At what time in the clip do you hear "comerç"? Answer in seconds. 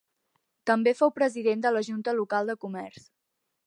2.67-3.09